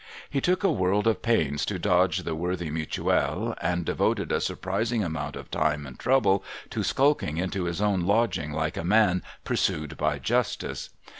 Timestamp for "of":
1.05-1.21, 5.35-5.51